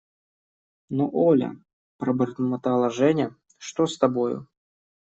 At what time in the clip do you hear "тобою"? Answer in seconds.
3.99-4.47